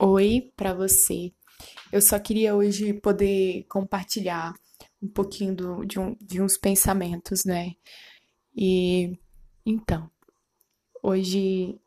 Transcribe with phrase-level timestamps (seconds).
[0.00, 1.32] oi para você.
[1.92, 4.54] Eu só queria hoje poder compartilhar
[5.02, 7.74] um pouquinho do, de, um, de uns pensamentos, né?
[8.56, 9.18] E
[9.64, 10.10] então,
[11.02, 11.78] hoje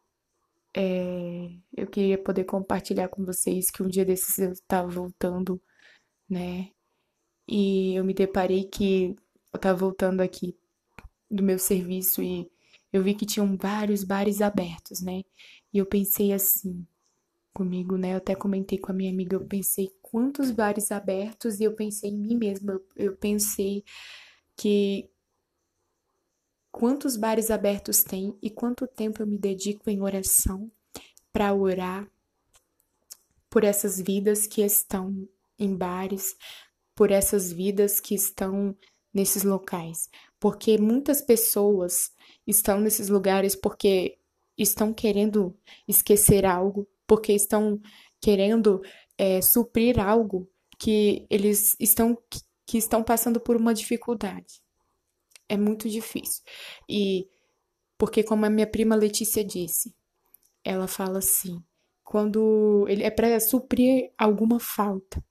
[0.76, 5.60] é, eu queria poder compartilhar com vocês que um dia desses eu estava voltando,
[6.30, 6.70] né?
[7.48, 9.16] E eu me deparei que
[9.52, 10.56] eu estava voltando aqui
[11.30, 12.50] do meu serviço e
[12.92, 15.24] eu vi que tinham vários bares abertos, né?
[15.74, 16.86] E eu pensei assim,
[17.54, 18.14] comigo, né?
[18.14, 22.10] Eu até comentei com a minha amiga, eu pensei quantos bares abertos e eu pensei
[22.10, 22.82] em mim mesma.
[22.96, 23.84] Eu, pensei
[24.56, 25.10] que
[26.72, 30.72] quantos bares abertos tem e quanto tempo eu me dedico em oração
[31.32, 32.10] para orar
[33.50, 35.28] por essas vidas que estão
[35.60, 36.36] em bares,
[36.96, 38.76] por essas vidas que estão
[39.14, 40.10] nesses locais,
[40.40, 42.12] porque muitas pessoas
[42.48, 44.18] estão nesses lugares porque
[44.58, 45.56] estão querendo
[45.88, 47.80] esquecer algo, porque estão
[48.22, 48.82] querendo
[49.18, 52.18] é, suprir algo que eles estão
[52.66, 54.62] que estão passando por uma dificuldade.
[55.50, 56.44] É muito difícil.
[56.90, 57.28] E
[57.98, 59.94] porque como a minha prima Letícia disse,
[60.64, 61.62] ela fala assim,
[62.04, 65.24] quando ele é para suprir alguma falta,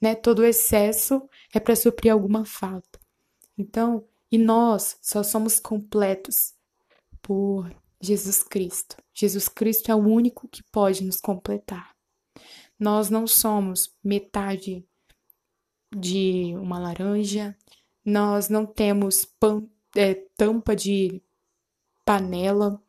[0.00, 0.14] né?
[0.14, 2.98] Todo excesso é para suprir alguma falta.
[3.56, 6.54] Então, e nós só somos completos
[7.20, 7.70] por
[8.00, 8.96] Jesus Cristo.
[9.12, 11.94] Jesus Cristo é o único que pode nos completar.
[12.78, 14.84] Nós não somos metade
[15.94, 17.56] de uma laranja,
[18.04, 21.20] nós não temos pan, é, tampa de
[22.04, 22.82] panela,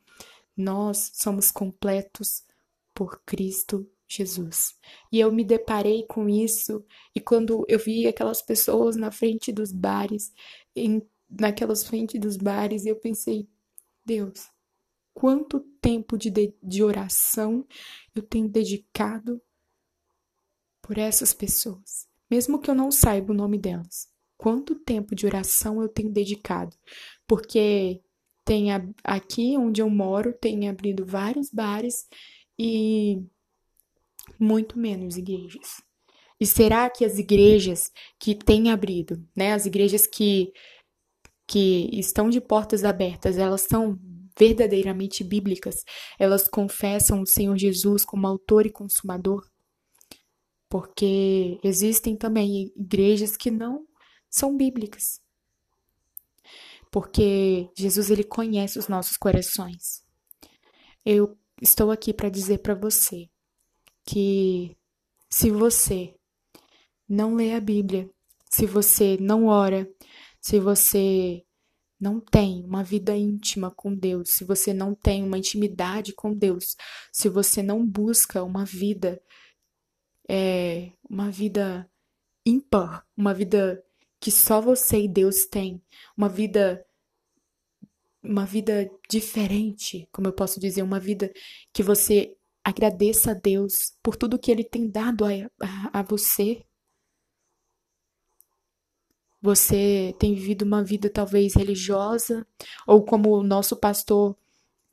[0.56, 2.44] nós somos completos
[2.94, 4.78] por Cristo Jesus.
[5.12, 9.72] E eu me deparei com isso, e quando eu vi aquelas pessoas na frente dos
[9.72, 10.34] bares,
[10.75, 13.48] em, naquelas frentes dos bares, eu pensei,
[14.06, 14.50] Deus,
[15.14, 16.31] quanto tempo de,
[16.62, 17.66] de oração
[18.16, 19.42] eu tenho dedicado
[20.81, 24.09] por essas pessoas, mesmo que eu não saiba o nome delas.
[24.38, 26.75] Quanto tempo de oração eu tenho dedicado?
[27.28, 28.02] Porque
[28.44, 28.68] tem
[29.03, 32.08] aqui onde eu moro, tem abrido vários bares
[32.58, 33.22] e
[34.40, 35.81] muito menos igrejas.
[36.40, 40.52] E será que as igrejas que têm abrido, né, as igrejas que
[41.47, 44.00] que estão de portas abertas, elas são
[44.41, 45.84] verdadeiramente bíblicas?
[46.18, 49.47] Elas confessam o Senhor Jesus como autor e consumador?
[50.68, 53.85] Porque existem também igrejas que não
[54.31, 55.22] são bíblicas.
[56.90, 60.03] Porque Jesus ele conhece os nossos corações.
[61.06, 63.29] Eu estou aqui para dizer para você
[64.03, 64.75] que
[65.29, 66.16] se você
[67.08, 68.09] não lê a Bíblia,
[68.50, 69.88] se você não ora,
[70.41, 71.44] se você
[72.01, 76.75] não tem uma vida íntima com Deus, se você não tem uma intimidade com Deus,
[77.13, 79.22] se você não busca uma vida
[80.28, 81.90] é, uma vida
[82.45, 83.84] ímpar, uma vida
[84.19, 85.81] que só você e Deus têm,
[86.17, 86.85] uma vida
[88.23, 91.31] uma vida diferente, como eu posso dizer, uma vida
[91.73, 95.29] que você agradeça a Deus por tudo que Ele tem dado a,
[95.59, 96.63] a, a você.
[99.41, 102.46] Você tem vivido uma vida talvez religiosa,
[102.85, 104.35] ou como o nosso pastor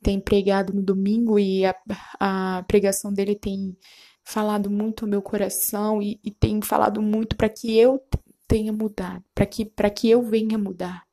[0.01, 1.75] tem pregado no domingo e a,
[2.19, 3.77] a pregação dele tem
[4.23, 8.01] falado muito ao meu coração e, e tem falado muito para que eu
[8.47, 9.65] tenha mudado, para que,
[9.95, 11.07] que eu venha mudar.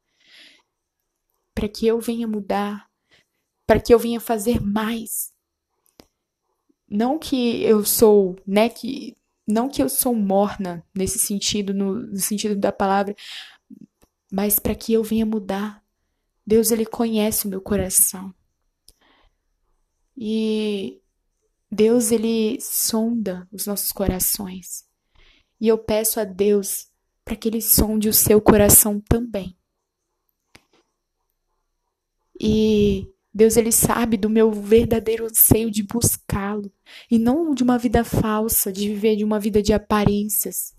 [1.55, 2.87] Para que eu venha mudar,
[3.67, 5.33] para que eu venha fazer mais.
[6.89, 9.16] Não que eu sou, né, que
[9.47, 13.15] não que eu sou morna nesse sentido, no, no sentido da palavra,
[14.33, 15.85] mas para que eu venha mudar.
[16.47, 18.35] Deus ele conhece o meu coração.
[20.17, 21.01] E
[21.71, 24.85] Deus ele sonda os nossos corações.
[25.61, 26.89] E eu peço a Deus
[27.25, 29.57] para que ele sonde o seu coração também.
[32.41, 36.73] E Deus ele sabe do meu verdadeiro anseio de buscá-lo
[37.11, 40.75] e não de uma vida falsa, de viver de uma vida de aparências,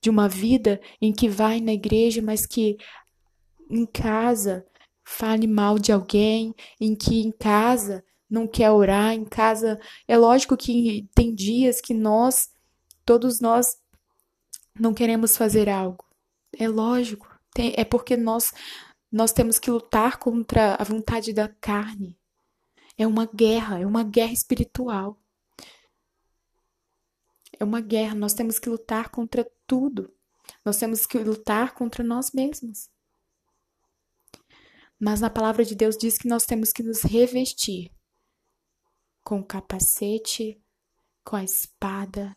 [0.00, 2.76] de uma vida em que vai na igreja, mas que
[3.70, 4.66] em casa
[5.04, 9.78] fale mal de alguém, em que em casa não quer orar em casa.
[10.08, 12.50] É lógico que tem dias que nós,
[13.06, 13.78] todos nós,
[14.76, 16.04] não queremos fazer algo.
[16.58, 17.30] É lógico.
[17.54, 18.52] Tem, é porque nós,
[19.10, 22.18] nós temos que lutar contra a vontade da carne.
[22.96, 25.18] É uma guerra, é uma guerra espiritual.
[27.58, 28.14] É uma guerra.
[28.14, 30.14] Nós temos que lutar contra tudo.
[30.64, 32.88] Nós temos que lutar contra nós mesmos.
[34.98, 37.90] Mas na palavra de Deus diz que nós temos que nos revestir
[39.24, 40.62] com o capacete
[41.24, 42.36] com a espada.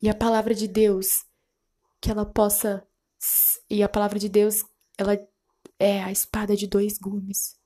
[0.00, 1.26] E a palavra de Deus,
[2.00, 2.86] que ela possa.
[3.70, 4.64] E a palavra de Deus,
[4.96, 5.18] ela
[5.78, 7.58] é a espada de dois gumes.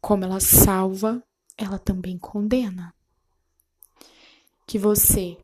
[0.00, 1.22] Como ela salva,
[1.56, 2.94] ela também condena.
[4.66, 5.38] Que você,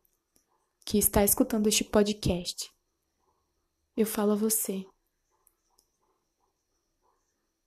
[0.84, 2.70] que está escutando este podcast,
[3.96, 4.86] eu falo a você.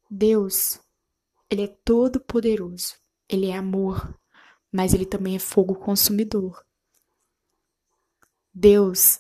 [0.09, 0.79] Deus,
[1.49, 2.95] Ele é todo poderoso.
[3.29, 4.19] Ele é amor,
[4.71, 6.65] mas Ele também é fogo consumidor.
[8.53, 9.19] Deus,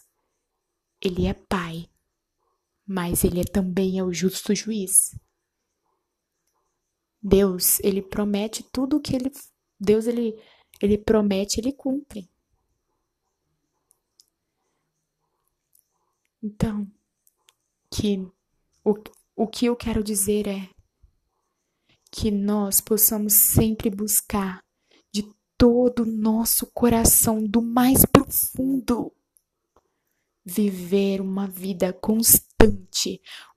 [1.01, 1.89] Ele é Pai,
[2.85, 5.15] mas Ele é também é o justo juiz.
[7.21, 9.31] Deus, Ele promete tudo o que Ele...
[9.79, 10.37] Deus, Ele,
[10.81, 12.29] ele promete, Ele cumpre.
[16.41, 16.85] Então,
[17.89, 18.17] que
[18.83, 18.95] o,
[19.35, 20.69] o que eu quero dizer é
[22.11, 24.61] que nós possamos sempre buscar
[25.11, 25.23] de
[25.57, 29.11] todo o nosso coração, do mais profundo,
[30.45, 32.52] viver uma vida constante,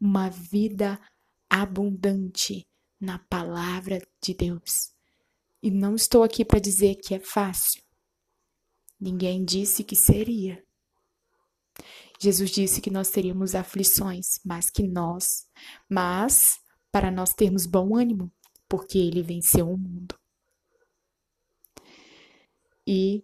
[0.00, 1.00] uma vida
[1.48, 2.66] abundante
[3.00, 4.92] na palavra de Deus.
[5.62, 7.82] E não estou aqui para dizer que é fácil.
[9.00, 10.64] Ninguém disse que seria.
[12.18, 15.46] Jesus disse que nós teríamos aflições, mas que nós,
[15.88, 16.58] mas
[16.90, 18.32] para nós termos bom ânimo,
[18.68, 20.18] porque ele venceu o mundo.
[22.86, 23.22] E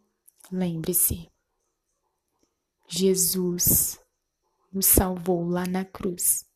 [0.50, 1.30] lembre-se,
[2.88, 4.01] Jesus
[4.72, 6.48] nos salvou lá na cruz.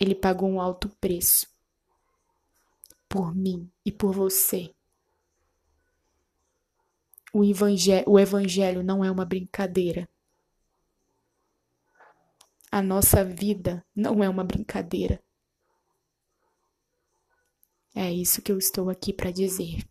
[0.00, 1.46] Ele pagou um alto preço
[3.08, 4.74] por mim e por você.
[7.32, 10.08] O evangelho, o evangelho não é uma brincadeira.
[12.70, 15.22] A nossa vida não é uma brincadeira.
[17.94, 19.86] É isso que eu estou aqui para dizer.